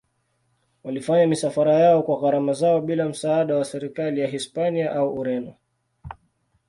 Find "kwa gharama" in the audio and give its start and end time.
2.03-2.53